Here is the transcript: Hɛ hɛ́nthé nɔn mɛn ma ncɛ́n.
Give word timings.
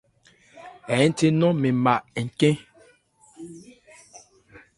Hɛ 0.87 0.93
hɛ́nthé 0.99 1.27
nɔn 1.39 1.53
mɛn 1.61 1.75
ma 1.83 1.93
ncɛ́n. 2.23 2.55